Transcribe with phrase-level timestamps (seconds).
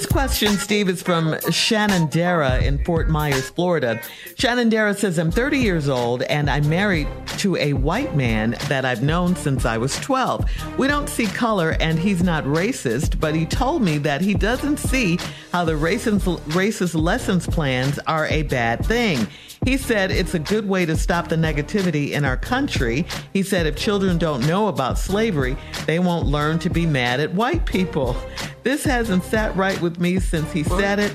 [0.00, 4.00] This question, Steve, is from Shannon Dara in Fort Myers, Florida.
[4.38, 7.06] Dara says, I'm 30 years old and I'm married
[7.38, 10.78] to a white man that I've known since I was 12.
[10.78, 14.78] We don't see color and he's not racist, but he told me that he doesn't
[14.78, 15.18] see
[15.52, 16.20] how the racist,
[16.52, 19.26] racist lessons plans are a bad thing.
[19.66, 23.06] He said it's a good way to stop the negativity in our country.
[23.34, 27.34] He said if children don't know about slavery, they won't learn to be mad at
[27.34, 28.16] white people.
[28.62, 31.14] This hasn't sat right with me since he said it,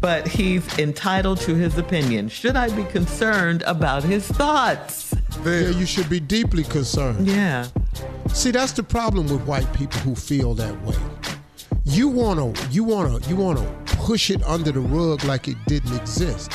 [0.00, 2.28] but he's entitled to his opinion.
[2.28, 5.14] Should I be concerned about his thoughts?
[5.44, 7.26] Yeah, you should be deeply concerned.
[7.26, 7.68] Yeah.
[8.32, 10.96] See, that's the problem with white people who feel that way.
[11.84, 16.52] You wanna, you wanna, you wanna push it under the rug like it didn't exist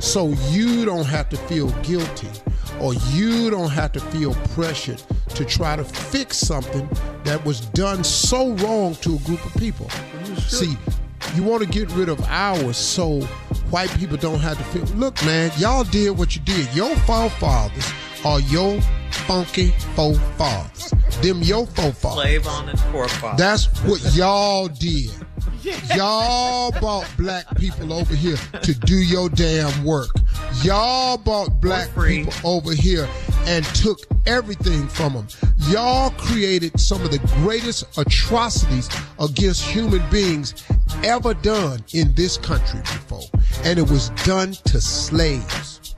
[0.00, 2.28] so you don't have to feel guilty
[2.80, 5.02] or you don't have to feel pressured
[5.34, 6.88] to try to fix something
[7.24, 9.88] that was done so wrong to a group of people.
[10.38, 10.76] See,
[11.34, 13.20] you want to get rid of ours so
[13.70, 14.84] white people don't have to feel.
[14.96, 16.72] Look, man, y'all did what you did.
[16.74, 17.90] Your forefathers
[18.24, 18.80] are your
[19.10, 20.92] funky forefathers.
[21.22, 22.22] Them your forefathers.
[22.22, 23.38] Slave on his forefathers.
[23.38, 25.10] That's what y'all did.
[25.94, 30.08] Y'all brought black people over here to do your damn work.
[30.62, 33.06] Y'all brought black people over here
[33.46, 35.26] and took everything from them.
[35.68, 40.64] Y'all created some of the greatest atrocities against human beings
[41.04, 43.22] ever done in this country before.
[43.64, 45.94] And it was done to slaves.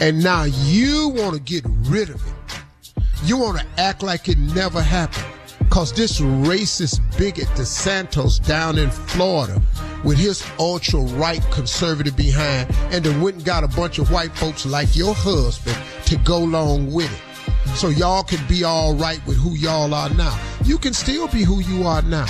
[0.00, 2.94] And now you want to get rid of it.
[3.24, 5.24] You want to act like it never happened.
[5.70, 9.60] Cause this racist bigot DeSantis down in Florida
[10.04, 14.32] with his ultra right conservative behind and then went and got a bunch of white
[14.36, 15.76] folks like your husband
[16.06, 17.76] to go along with it.
[17.76, 20.38] So y'all can be all right with who y'all are now.
[20.64, 22.26] You can still be who you are now.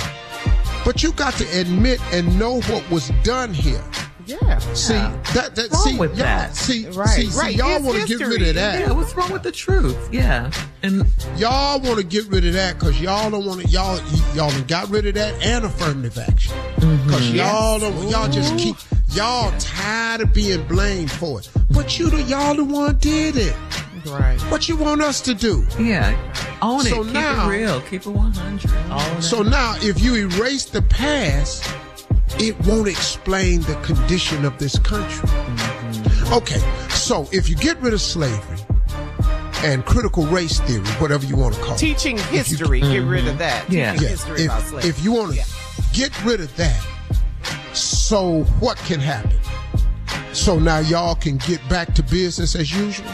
[0.83, 3.83] But you got to admit and know what was done here.
[4.25, 4.57] Yeah.
[4.73, 6.55] See that that wrong see with y'all, that.
[6.55, 7.55] See, right, see, see, right.
[7.55, 8.37] y'all want to get history.
[8.37, 8.79] rid of that.
[8.79, 10.09] Yeah, what's wrong with the truth?
[10.11, 11.05] Yeah, and
[11.37, 13.67] y'all want to get rid of that because y'all don't want to.
[13.67, 13.99] Y'all
[14.33, 17.05] y'all got rid of that and affirmative action mm-hmm.
[17.05, 18.09] because y'all don't.
[18.09, 18.75] Y'all just keep.
[19.11, 23.55] Y'all tired of being blamed for it, but you the y'all the one did it.
[24.07, 24.39] Right.
[24.51, 25.65] What you want us to do?
[25.79, 26.15] yeah,
[26.61, 26.89] own it.
[26.89, 27.81] So keep now- it real.
[27.81, 29.21] Keep it one hundred.
[29.23, 31.63] So now, if you erase the past,
[32.39, 35.29] it won't explain the condition of this country.
[36.31, 36.59] Okay,
[36.89, 38.57] so if you get rid of slavery
[39.63, 43.29] and critical race theory, whatever you want to call it, Teaching history, get rid of
[43.29, 43.37] mm-hmm.
[43.39, 43.69] that.
[43.71, 43.91] Yeah.
[43.93, 44.89] Teaching yeah, history about if, slavery.
[44.89, 45.43] if you want to Yeah.
[45.93, 46.85] get rid of that,
[47.73, 49.37] so what can happen?
[50.33, 53.07] So now y'all can get back to business as usual.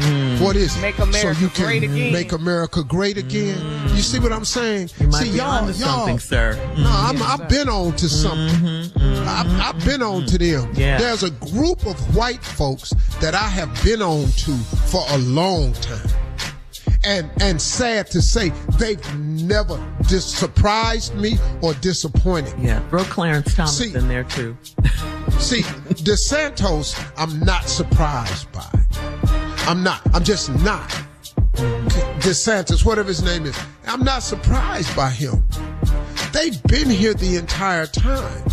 [0.00, 0.40] Mm.
[0.40, 0.80] What is it?
[0.80, 2.12] Make America so you can great again.
[2.12, 3.58] Make America great again.
[3.58, 3.96] Mm.
[3.96, 4.90] You see what I'm saying?
[4.98, 6.54] You might see, be y'all, onto y'all, something, sir.
[6.76, 8.58] No, I'm, I've been on to something.
[8.58, 10.72] Mm-hmm, I've, I've, been on to them.
[10.74, 10.98] Yeah.
[10.98, 12.90] There's a group of white folks
[13.20, 14.56] that I have been on to
[14.90, 16.08] for a long time.
[17.04, 19.76] And and sad to say, they've never
[20.08, 22.54] dis- surprised me or disappointed.
[22.60, 24.56] Yeah, throw Clarence Thomas See- in there too.
[25.38, 25.62] See,
[26.04, 28.68] DeSantos, I'm not surprised by.
[29.66, 30.00] I'm not.
[30.12, 30.88] I'm just not.
[32.22, 35.44] DeSantis, whatever his name is, I'm not surprised by him.
[36.32, 38.44] They've been here the entire time.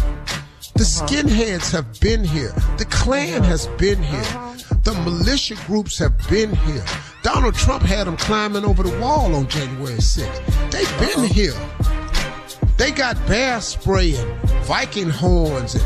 [0.76, 1.08] The uh-huh.
[1.08, 2.54] skinheads have been here.
[2.78, 4.20] The Klan has been here.
[4.20, 4.76] Uh-huh.
[4.84, 6.86] The militia groups have been here.
[7.24, 10.72] Donald Trump had them climbing over the wall on January 6th.
[10.72, 11.34] They've been uh-huh.
[11.34, 12.70] here.
[12.78, 15.84] They got bear spray and Viking horns and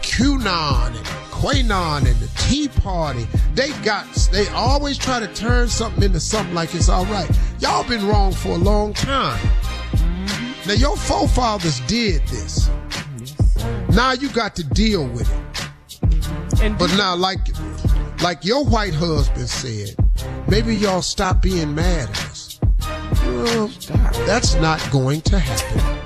[0.00, 3.26] QAnon and Quanon and the Tea Party.
[3.54, 7.30] They got, they always try to turn something into something like it's all right.
[7.60, 9.40] Y'all been wrong for a long time.
[10.66, 12.68] Now your forefathers did this.
[13.88, 16.60] Now you got to deal with it.
[16.62, 17.40] And But now, like,
[18.20, 19.96] like your white husband said,
[20.46, 22.60] maybe y'all stop being mad at us.
[23.24, 23.68] Well,
[24.26, 26.00] that's not going to happen.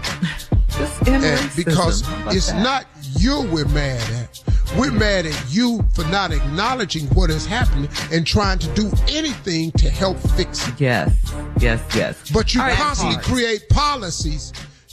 [0.69, 1.57] Just end racism.
[1.57, 2.63] because it's that?
[2.63, 2.87] not
[3.19, 4.46] you we're mad at.
[4.79, 9.71] We're mad at you for not acknowledging what is happening and trying to do anything
[9.73, 10.81] to help fix it.
[10.81, 12.31] Yes, yes, yes.
[12.33, 13.29] But you All right, constantly parts.
[13.29, 14.53] create policies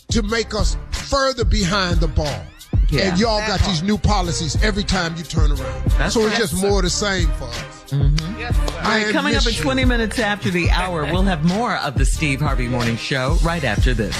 [0.10, 2.44] to make us further behind the ball.
[2.90, 3.10] Yeah.
[3.10, 5.86] And y'all got these new policies every time you turn around.
[5.98, 6.38] That's so it's right.
[6.40, 7.92] just more of the same for us.
[7.92, 8.75] Mm-hmm.
[8.78, 12.06] All right, coming up at 20 minutes after the hour, we'll have more of the
[12.06, 14.16] Steve Harvey Morning Show right after this.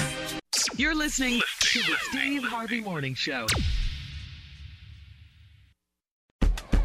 [0.76, 3.46] You're listening to the Steve Harvey Morning Show.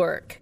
[0.00, 0.39] work.